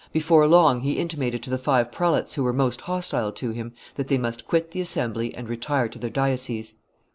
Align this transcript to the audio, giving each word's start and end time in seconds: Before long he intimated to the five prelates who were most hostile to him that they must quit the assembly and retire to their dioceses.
Before 0.11 0.47
long 0.47 0.79
he 0.81 0.93
intimated 0.97 1.43
to 1.43 1.51
the 1.51 1.59
five 1.59 1.91
prelates 1.91 2.33
who 2.33 2.41
were 2.43 2.53
most 2.53 2.81
hostile 2.81 3.31
to 3.33 3.51
him 3.51 3.73
that 3.97 4.07
they 4.07 4.17
must 4.17 4.47
quit 4.47 4.71
the 4.71 4.81
assembly 4.81 5.31
and 5.35 5.47
retire 5.47 5.87
to 5.89 5.99
their 5.99 6.09
dioceses. 6.09 6.73